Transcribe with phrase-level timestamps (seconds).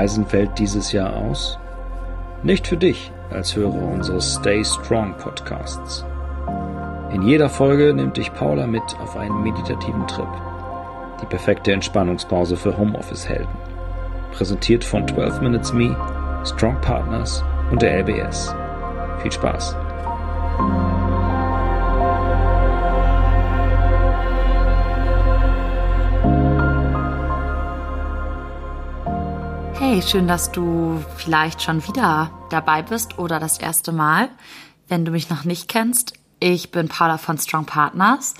[0.00, 1.58] Reisen fällt dieses Jahr aus?
[2.42, 6.06] Nicht für dich als Hörer unseres Stay Strong Podcasts.
[7.12, 10.26] In jeder Folge nimmt dich Paula mit auf einen meditativen Trip.
[11.20, 13.54] Die perfekte Entspannungspause für Homeoffice-Helden.
[14.32, 15.94] Präsentiert von 12 Minutes Me,
[16.46, 18.54] Strong Partners und der LBS.
[19.20, 19.76] Viel Spaß!
[29.90, 34.28] Hey, schön, dass du vielleicht schon wieder dabei bist oder das erste Mal.
[34.86, 38.34] Wenn du mich noch nicht kennst, ich bin Paula von Strong Partners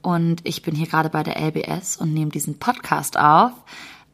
[0.00, 3.52] und ich bin hier gerade bei der LBS und nehme diesen Podcast auf.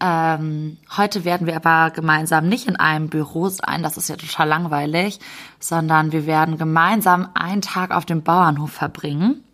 [0.01, 4.48] Ähm, heute werden wir aber gemeinsam nicht in einem Büro sein, das ist ja total
[4.48, 5.20] langweilig,
[5.61, 9.45] sondern wir werden gemeinsam einen Tag auf dem Bauernhof verbringen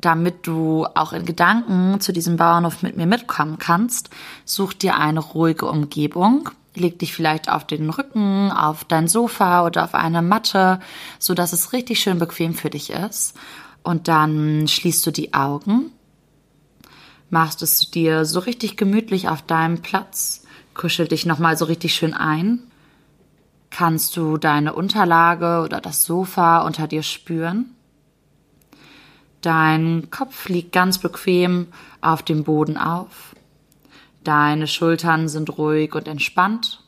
[0.00, 4.10] damit du auch in Gedanken zu diesem Bauernhof mit mir mitkommen kannst,
[4.44, 6.50] such dir eine ruhige Umgebung.
[6.74, 10.80] Leg dich vielleicht auf den Rücken, auf dein Sofa oder auf eine Matte,
[11.18, 13.36] so dass es richtig schön bequem für dich ist.
[13.82, 15.90] Und dann schließt du die Augen,
[17.30, 22.14] machst es dir so richtig gemütlich auf deinem Platz, kuschel dich nochmal so richtig schön
[22.14, 22.60] ein.
[23.70, 27.74] Kannst du deine Unterlage oder das Sofa unter dir spüren?
[29.40, 31.68] Dein Kopf liegt ganz bequem
[32.00, 33.34] auf dem Boden auf.
[34.24, 36.82] Deine Schultern sind ruhig und entspannt.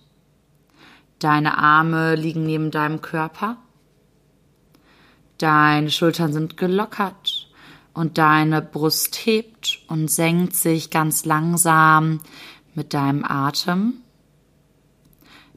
[1.20, 3.56] Deine Arme liegen neben deinem Körper.
[5.38, 7.48] Deine Schultern sind gelockert
[7.94, 12.20] und deine Brust hebt und senkt sich ganz langsam
[12.74, 13.94] mit deinem Atem.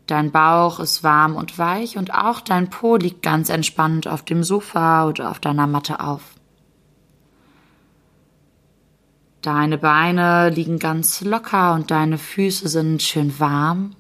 [0.08, 4.44] Dein Bauch ist warm und weich und auch dein Po liegt ganz entspannt auf dem
[4.44, 6.22] Sofa oder auf deiner Matte auf.
[9.44, 13.94] Deine Beine liegen ganz locker und deine Füße sind schön warm.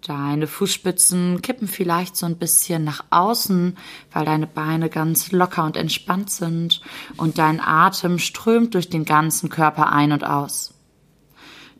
[0.00, 3.76] Deine Fußspitzen kippen vielleicht so ein bisschen nach außen,
[4.12, 6.82] weil deine Beine ganz locker und entspannt sind
[7.16, 10.72] und dein Atem strömt durch den ganzen Körper ein und aus.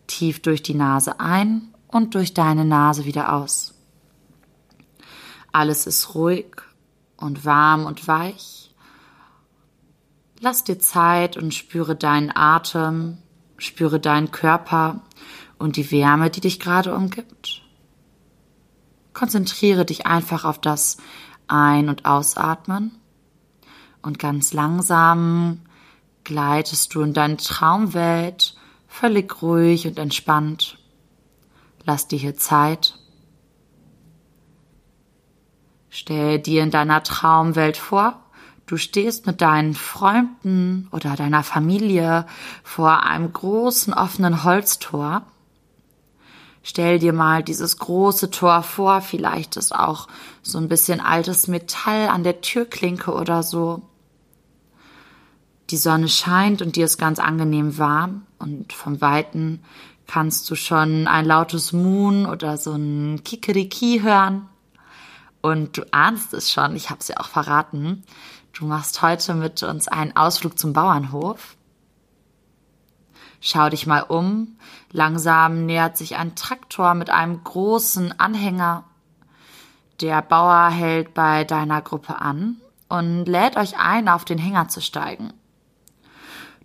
[0.08, 3.72] Tief durch die Nase ein und durch deine Nase wieder aus.
[5.52, 6.56] Alles ist ruhig
[7.18, 8.63] und warm und weich
[10.44, 13.16] Lass dir Zeit und spüre deinen Atem,
[13.56, 15.00] spüre deinen Körper
[15.56, 17.62] und die Wärme, die dich gerade umgibt.
[19.14, 20.98] Konzentriere dich einfach auf das
[21.48, 22.92] Ein- und Ausatmen
[24.02, 25.62] und ganz langsam
[26.24, 28.54] gleitest du in deine Traumwelt
[28.86, 30.76] völlig ruhig und entspannt.
[31.86, 32.98] Lass dir hier Zeit.
[35.88, 38.23] Stell dir in deiner Traumwelt vor,
[38.66, 42.26] Du stehst mit deinen Freunden oder deiner Familie
[42.62, 45.22] vor einem großen offenen Holztor.
[46.62, 50.08] Stell dir mal dieses große Tor vor, vielleicht ist auch
[50.42, 53.82] so ein bisschen altes Metall an der Türklinke oder so.
[55.68, 59.62] Die Sonne scheint und dir ist ganz angenehm warm und vom Weiten
[60.06, 64.48] kannst du schon ein lautes Moon oder so ein Kikeriki hören.
[65.42, 68.04] Und du ahnst es schon, ich habe es ja auch verraten.
[68.54, 71.56] Du machst heute mit uns einen Ausflug zum Bauernhof.
[73.40, 74.56] Schau dich mal um.
[74.92, 78.84] Langsam nähert sich ein Traktor mit einem großen Anhänger.
[80.00, 84.80] Der Bauer hält bei deiner Gruppe an und lädt euch ein, auf den Hänger zu
[84.80, 85.32] steigen.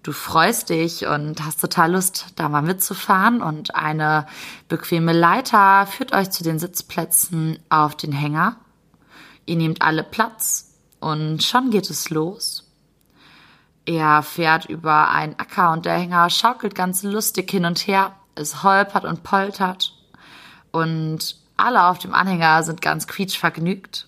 [0.03, 4.27] Du freust dich und hast total Lust, da mal mitzufahren und eine
[4.67, 8.57] bequeme Leiter führt euch zu den Sitzplätzen auf den Hänger.
[9.47, 10.68] Ihr nehmt alle Platz
[10.99, 12.65] und schon geht es los.
[13.85, 18.15] Er fährt über einen Acker und der Hänger schaukelt ganz lustig hin und her.
[18.35, 19.93] Es holpert und poltert.
[20.71, 24.07] Und alle auf dem Anhänger sind ganz quietschvergnügt.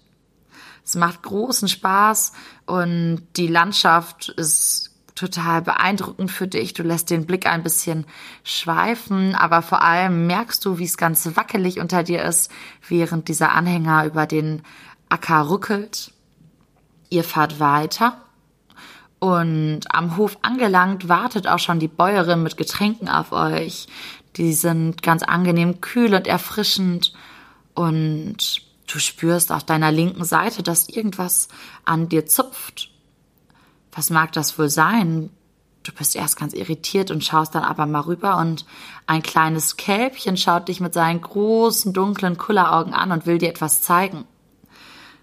[0.83, 2.33] Es macht großen Spaß
[2.65, 6.73] und die Landschaft ist total beeindruckend für dich.
[6.73, 8.05] Du lässt den Blick ein bisschen
[8.43, 12.51] schweifen, aber vor allem merkst du, wie es ganz wackelig unter dir ist,
[12.87, 14.63] während dieser Anhänger über den
[15.09, 16.13] Acker ruckelt.
[17.11, 18.17] Ihr fahrt weiter
[19.19, 23.87] und am Hof angelangt wartet auch schon die Bäuerin mit Getränken auf euch.
[24.37, 27.13] Die sind ganz angenehm kühl und erfrischend
[27.75, 28.37] und
[28.87, 31.49] du spürst auf deiner linken Seite, dass irgendwas
[31.83, 32.89] an dir zupft.
[33.91, 35.31] Was mag das wohl sein?
[35.83, 38.65] Du bist erst ganz irritiert und schaust dann aber mal rüber und
[39.05, 43.81] ein kleines Kälbchen schaut dich mit seinen großen dunklen Kulleraugen an und will dir etwas
[43.81, 44.25] zeigen.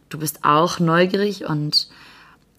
[0.09, 1.89] Du bist auch neugierig und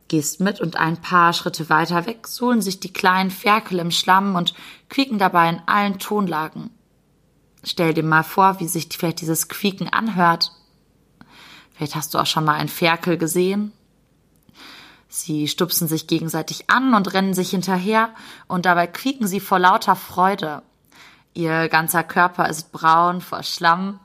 [0.07, 4.35] gehst mit und ein paar Schritte weiter weg suhlen sich die kleinen Ferkel im Schlamm
[4.35, 4.53] und
[4.89, 6.71] quieken dabei in allen Tonlagen.
[7.63, 10.51] Stell dir mal vor, wie sich vielleicht dieses Quieken anhört.
[11.73, 13.71] Vielleicht hast du auch schon mal einen Ferkel gesehen.
[15.07, 18.09] Sie stupsen sich gegenseitig an und rennen sich hinterher
[18.47, 20.61] und dabei quieken sie vor lauter Freude.
[21.33, 23.99] Ihr ganzer Körper ist braun vor Schlamm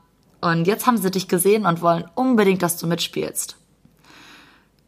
[0.45, 3.57] und jetzt haben sie dich gesehen und wollen unbedingt, dass du mitspielst.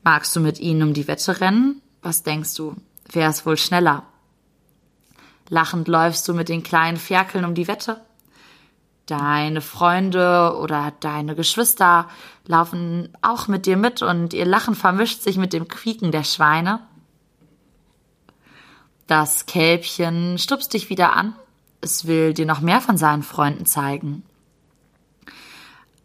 [0.03, 1.81] Magst du mit ihnen um die Wette rennen?
[2.03, 2.75] Was denkst du?
[3.11, 4.03] Wer ist wohl schneller?
[5.49, 8.01] Lachend läufst du mit den kleinen Ferkeln um die Wette.
[9.07, 12.07] Deine Freunde oder deine Geschwister
[12.45, 16.81] laufen auch mit dir mit und ihr Lachen vermischt sich mit dem Quieken der Schweine.
[19.07, 21.33] Das Kälbchen stupst dich wieder an.
[21.81, 24.23] Es will dir noch mehr von seinen Freunden zeigen.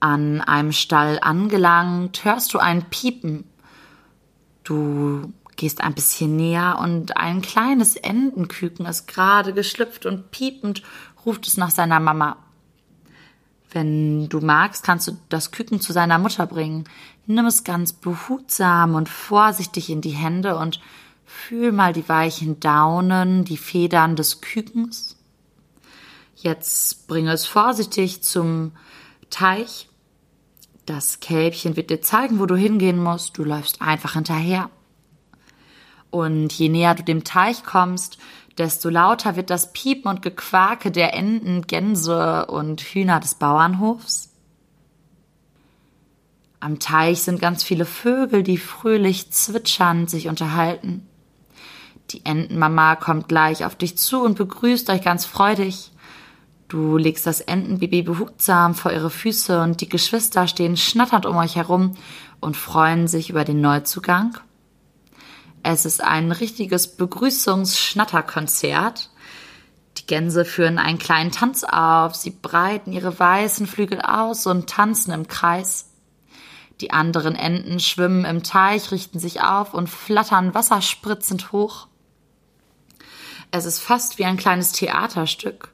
[0.03, 3.45] An einem Stall angelangt, hörst du ein Piepen.
[4.65, 10.83] Du gehst ein bisschen näher und ein kleines Entenküken ist gerade geschlüpft und piepend
[11.25, 12.37] ruft es nach seiner Mama.
[13.71, 16.83] Wenn du magst, kannst du das Küken zu seiner Mutter bringen.
[17.27, 20.81] Nimm es ganz behutsam und vorsichtig in die Hände und
[21.25, 25.17] fühl mal die weichen Daunen, die Federn des Kükens.
[26.35, 28.73] Jetzt bringe es vorsichtig zum
[29.31, 29.89] Teich.
[30.95, 33.39] Das Kälbchen wird dir zeigen, wo du hingehen musst.
[33.39, 34.69] Du läufst einfach hinterher.
[36.11, 38.19] Und je näher du dem Teich kommst,
[38.59, 44.35] desto lauter wird das Piepen und Gequake der Enten, Gänse und Hühner des Bauernhofs.
[46.61, 51.09] Am Teich sind ganz viele Vögel, die fröhlich zwitschernd sich unterhalten.
[52.11, 55.92] Die Entenmama kommt gleich auf dich zu und begrüßt euch ganz freudig.
[56.73, 61.57] Du legst das Entenbaby behutsam vor ihre Füße und die Geschwister stehen schnatternd um euch
[61.57, 61.99] herum
[62.41, 64.39] und freuen sich über den Neuzugang.
[65.63, 69.11] Es ist ein richtiges Begrüßungsschnatterkonzert.
[69.99, 75.13] Die Gänse führen einen kleinen Tanz auf, sie breiten ihre weißen Flügel aus und tanzen
[75.13, 75.91] im Kreis.
[76.81, 81.89] Die anderen Enten schwimmen im Teich, richten sich auf und flattern wasserspritzend hoch.
[83.51, 85.72] Es ist fast wie ein kleines Theaterstück,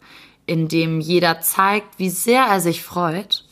[0.49, 3.45] in dem jeder zeigt, wie sehr er sich freut.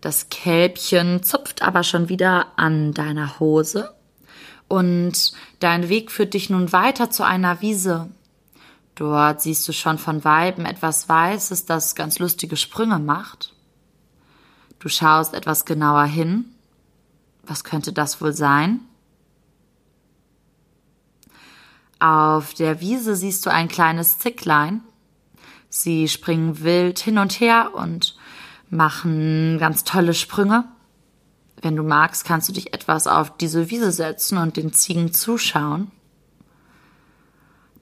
[0.00, 3.94] Das Kälbchen zupft aber schon wieder an deiner Hose
[4.68, 8.10] und dein Weg führt dich nun weiter zu einer Wiese.
[8.94, 13.54] Dort siehst du schon von Weiben etwas Weißes, das ganz lustige Sprünge macht.
[14.78, 16.44] Du schaust etwas genauer hin.
[17.42, 18.80] Was könnte das wohl sein?
[21.98, 24.82] Auf der Wiese siehst du ein kleines Zicklein.
[25.68, 28.16] Sie springen wild hin und her und
[28.70, 30.64] machen ganz tolle Sprünge.
[31.60, 35.90] Wenn du magst, kannst du dich etwas auf diese Wiese setzen und den Ziegen zuschauen.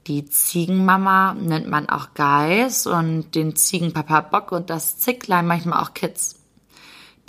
[0.07, 5.95] Die Ziegenmama nennt man auch Geiß und den Ziegenpapa Bock und das Zicklein manchmal auch
[5.95, 6.41] Kitz.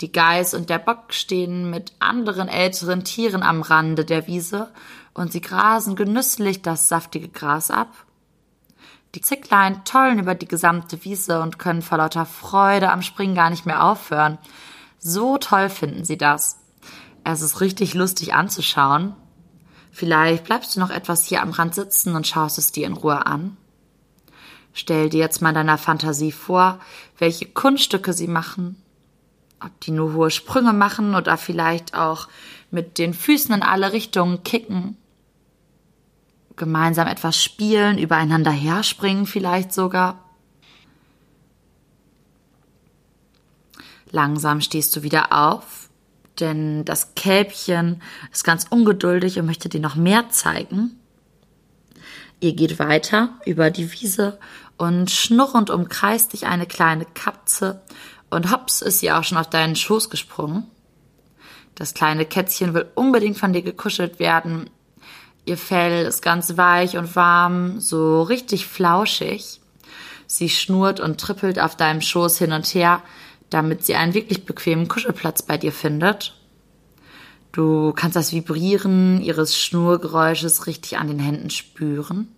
[0.00, 4.70] Die Geiß und der Bock stehen mit anderen älteren Tieren am Rande der Wiese
[5.14, 7.88] und sie grasen genüsslich das saftige Gras ab.
[9.14, 13.48] Die Zicklein tollen über die gesamte Wiese und können vor lauter Freude am Springen gar
[13.48, 14.38] nicht mehr aufhören.
[14.98, 16.58] So toll finden sie das.
[17.22, 19.14] Es ist richtig lustig anzuschauen.
[19.92, 23.26] Vielleicht bleibst du noch etwas hier am Rand sitzen und schaust es dir in Ruhe
[23.26, 23.56] an.
[24.72, 26.80] Stell dir jetzt mal deiner Fantasie vor,
[27.16, 28.82] welche Kunststücke sie machen.
[29.64, 32.28] Ob die nur hohe Sprünge machen oder vielleicht auch
[32.72, 34.96] mit den Füßen in alle Richtungen kicken.
[36.56, 40.20] Gemeinsam etwas spielen, übereinander herspringen vielleicht sogar.
[44.10, 45.88] Langsam stehst du wieder auf,
[46.38, 48.00] denn das Kälbchen
[48.32, 51.00] ist ganz ungeduldig und möchte dir noch mehr zeigen.
[52.38, 54.38] Ihr geht weiter über die Wiese
[54.76, 57.82] und schnurrend umkreist dich eine kleine Katze
[58.30, 60.66] und hops ist sie auch schon auf deinen Schoß gesprungen.
[61.74, 64.70] Das kleine Kätzchen will unbedingt von dir gekuschelt werden.
[65.46, 69.60] Ihr Fell ist ganz weich und warm, so richtig flauschig.
[70.26, 73.02] Sie schnurrt und trippelt auf deinem Schoß hin und her,
[73.50, 76.34] damit sie einen wirklich bequemen Kuschelplatz bei dir findet.
[77.52, 82.34] Du kannst das Vibrieren ihres Schnurgeräusches richtig an den Händen spüren.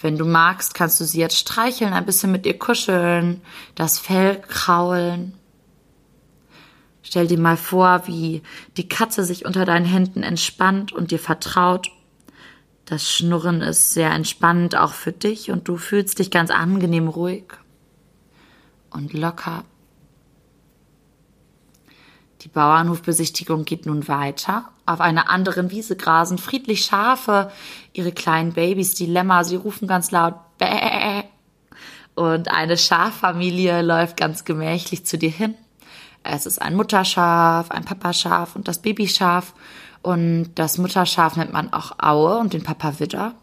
[0.00, 3.42] Wenn du magst, kannst du sie jetzt streicheln, ein bisschen mit ihr kuscheln,
[3.74, 5.34] das Fell kraulen.
[7.02, 8.40] Stell dir mal vor, wie
[8.76, 11.90] die Katze sich unter deinen Händen entspannt und dir vertraut.
[12.84, 17.44] Das Schnurren ist sehr entspannend auch für dich und du fühlst dich ganz angenehm ruhig
[18.90, 19.64] und locker.
[22.42, 24.70] Die Bauernhofbesichtigung geht nun weiter.
[24.86, 27.52] Auf einer anderen Wiese grasen friedlich Schafe,
[27.92, 31.24] ihre kleinen Babys, die Lämmer, sie rufen ganz laut Bäh.
[32.14, 35.54] Und eine Schaffamilie läuft ganz gemächlich zu dir hin.
[36.22, 39.54] Es ist ein Mutterschaf, ein Papaschaf und das Babyschaf.
[40.02, 43.34] Und das Mutterschaf nennt man auch Aue und den Papa Widder.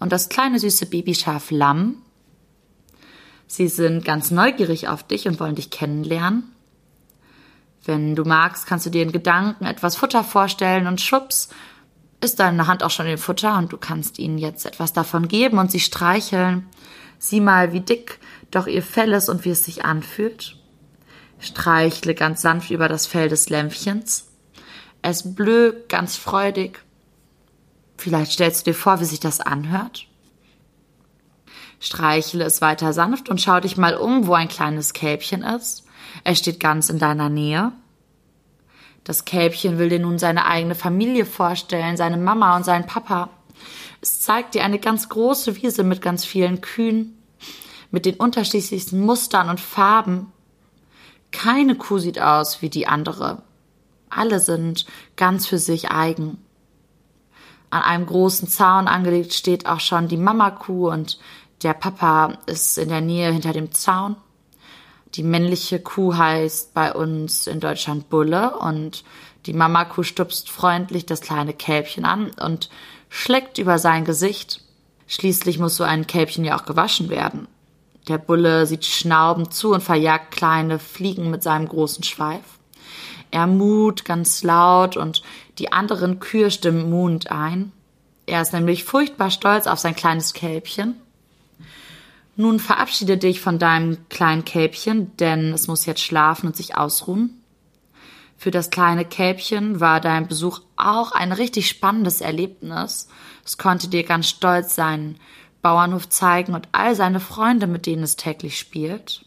[0.00, 1.96] Und das kleine süße Babyschaf Lamm.
[3.46, 6.44] Sie sind ganz neugierig auf dich und wollen dich kennenlernen.
[7.84, 11.48] Wenn du magst, kannst du dir in Gedanken etwas Futter vorstellen und schwupps,
[12.20, 15.58] ist deine Hand auch schon im Futter und du kannst ihnen jetzt etwas davon geben
[15.58, 16.66] und sie streicheln.
[17.18, 18.18] Sieh mal, wie dick
[18.50, 20.56] doch ihr Fell ist und wie es sich anfühlt.
[21.40, 24.31] Streichle ganz sanft über das Fell des Lämpchens.
[25.02, 26.78] Es blökt ganz freudig.
[27.98, 30.06] Vielleicht stellst du dir vor, wie sich das anhört.
[31.80, 35.84] Streichle es weiter sanft und schau dich mal um, wo ein kleines Kälbchen ist.
[36.22, 37.72] Es steht ganz in deiner Nähe.
[39.02, 43.30] Das Kälbchen will dir nun seine eigene Familie vorstellen, seine Mama und seinen Papa.
[44.00, 47.18] Es zeigt dir eine ganz große Wiese mit ganz vielen Kühen,
[47.90, 50.32] mit den unterschiedlichsten Mustern und Farben.
[51.32, 53.42] Keine Kuh sieht aus wie die andere.
[54.14, 56.38] Alle sind ganz für sich eigen.
[57.70, 61.18] An einem großen Zaun angelegt steht auch schon die Mama-Kuh und
[61.62, 64.16] der Papa ist in der Nähe hinter dem Zaun.
[65.14, 69.04] Die männliche Kuh heißt bei uns in Deutschland Bulle und
[69.46, 72.68] die Mama-Kuh stupst freundlich das kleine Kälbchen an und
[73.08, 74.60] schlägt über sein Gesicht.
[75.06, 77.48] Schließlich muss so ein Kälbchen ja auch gewaschen werden.
[78.08, 82.42] Der Bulle sieht schnaubend zu und verjagt kleine Fliegen mit seinem großen Schweif.
[83.32, 85.22] Er mut ganz laut und
[85.58, 87.72] die anderen Kühe stimmen muhend ein.
[88.26, 90.94] Er ist nämlich furchtbar stolz auf sein kleines Kälbchen
[92.34, 97.42] nun verabschiede dich von deinem kleinen Kälbchen, denn es muss jetzt schlafen und sich ausruhen.
[98.38, 103.08] Für das kleine Kälbchen war dein Besuch auch ein richtig spannendes Erlebnis.
[103.44, 105.18] Es konnte dir ganz stolz seinen
[105.60, 109.24] Bauernhof zeigen und all seine Freunde, mit denen es täglich spielt.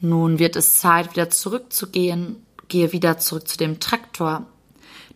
[0.00, 2.44] Nun wird es Zeit, wieder zurückzugehen.
[2.68, 4.46] Gehe wieder zurück zu dem Traktor.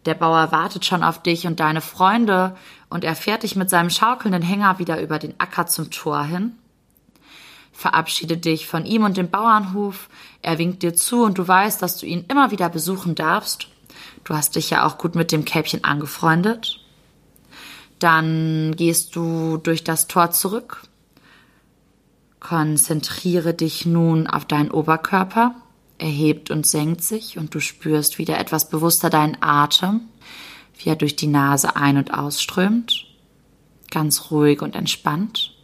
[0.06, 2.56] Der Bauer wartet schon auf dich und deine Freunde
[2.90, 6.52] und er fährt dich mit seinem schaukelnden Hänger wieder über den Acker zum Tor hin.
[7.72, 10.08] Verabschiede dich von ihm und dem Bauernhof.
[10.42, 13.68] Er winkt dir zu und du weißt, dass du ihn immer wieder besuchen darfst.
[14.24, 16.80] Du hast dich ja auch gut mit dem Kälbchen angefreundet.
[17.98, 20.82] Dann gehst du durch das Tor zurück.
[22.44, 25.54] Konzentriere dich nun auf deinen Oberkörper.
[25.96, 30.02] Er hebt und senkt sich und du spürst wieder etwas bewusster deinen Atem,
[30.76, 33.06] wie er durch die Nase ein- und ausströmt,
[33.90, 35.54] ganz ruhig und entspannt.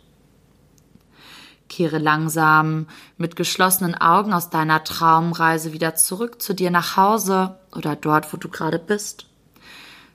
[1.69, 2.87] Kehre langsam
[3.19, 8.39] mit geschlossenen Augen aus deiner Traumreise wieder zurück zu dir nach Hause oder dort, wo
[8.39, 9.27] du gerade bist.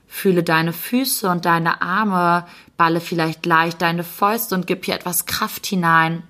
[0.07, 5.27] Fühle deine Füße und deine Arme, balle vielleicht leicht deine Fäuste und gib hier etwas
[5.27, 6.24] Kraft hinein.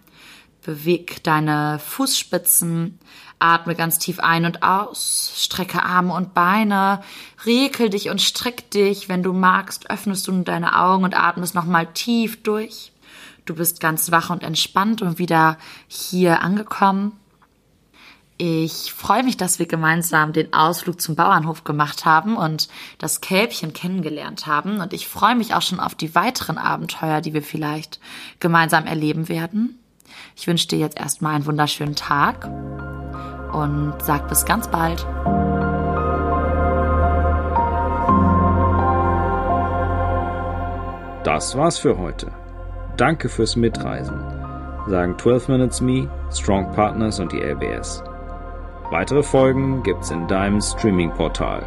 [0.65, 2.99] Beweg deine Fußspitzen,
[3.37, 7.01] Atme ganz tief ein und aus, strecke Arme und Beine,
[7.45, 9.07] rekel dich und streck dich.
[9.07, 12.91] Wenn du magst, öffnest du deine Augen und atmest nochmal tief durch.
[13.45, 15.57] Du bist ganz wach und entspannt und wieder
[15.87, 17.11] hier angekommen.
[18.37, 22.67] Ich freue mich, dass wir gemeinsam den Ausflug zum Bauernhof gemacht haben und
[22.97, 24.81] das Kälbchen kennengelernt haben.
[24.81, 27.99] Und ich freue mich auch schon auf die weiteren Abenteuer, die wir vielleicht
[28.39, 29.79] gemeinsam erleben werden.
[30.35, 32.45] Ich wünsche dir jetzt erstmal einen wunderschönen Tag
[33.53, 35.05] und sag bis ganz bald.
[41.23, 42.31] Das war's für heute.
[42.97, 44.19] Danke fürs Mitreisen,
[44.87, 48.03] sagen 12 Minutes Me, Strong Partners und die LBS.
[48.91, 51.63] Weitere Folgen gibt's in deinem Streaming-Portal